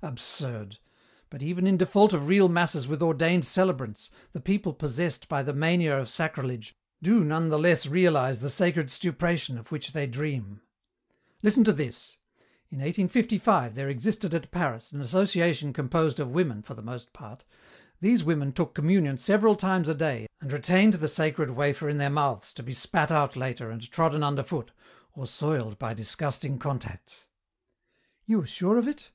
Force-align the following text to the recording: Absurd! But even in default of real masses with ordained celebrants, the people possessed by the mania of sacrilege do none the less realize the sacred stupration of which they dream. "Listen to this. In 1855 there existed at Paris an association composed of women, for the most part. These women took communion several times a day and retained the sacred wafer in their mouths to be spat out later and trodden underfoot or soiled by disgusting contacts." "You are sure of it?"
Absurd! 0.00 0.78
But 1.28 1.42
even 1.42 1.66
in 1.66 1.76
default 1.76 2.12
of 2.12 2.28
real 2.28 2.48
masses 2.48 2.86
with 2.86 3.02
ordained 3.02 3.44
celebrants, 3.44 4.10
the 4.30 4.38
people 4.40 4.72
possessed 4.74 5.26
by 5.28 5.42
the 5.42 5.52
mania 5.52 5.98
of 5.98 6.08
sacrilege 6.08 6.76
do 7.02 7.24
none 7.24 7.48
the 7.48 7.58
less 7.58 7.86
realize 7.88 8.38
the 8.38 8.48
sacred 8.48 8.90
stupration 8.92 9.58
of 9.58 9.72
which 9.72 9.90
they 9.90 10.06
dream. 10.06 10.60
"Listen 11.42 11.64
to 11.64 11.72
this. 11.72 12.18
In 12.70 12.78
1855 12.78 13.74
there 13.74 13.88
existed 13.88 14.32
at 14.34 14.52
Paris 14.52 14.92
an 14.92 15.00
association 15.00 15.72
composed 15.72 16.20
of 16.20 16.30
women, 16.30 16.62
for 16.62 16.74
the 16.74 16.80
most 16.80 17.12
part. 17.12 17.44
These 18.00 18.22
women 18.22 18.52
took 18.52 18.76
communion 18.76 19.16
several 19.16 19.56
times 19.56 19.88
a 19.88 19.96
day 19.96 20.28
and 20.40 20.52
retained 20.52 20.92
the 20.94 21.08
sacred 21.08 21.50
wafer 21.50 21.88
in 21.88 21.98
their 21.98 22.08
mouths 22.08 22.52
to 22.52 22.62
be 22.62 22.72
spat 22.72 23.10
out 23.10 23.34
later 23.34 23.68
and 23.68 23.90
trodden 23.90 24.22
underfoot 24.22 24.70
or 25.16 25.26
soiled 25.26 25.76
by 25.80 25.92
disgusting 25.92 26.56
contacts." 26.60 27.26
"You 28.26 28.42
are 28.42 28.46
sure 28.46 28.78
of 28.78 28.86
it?" 28.86 29.10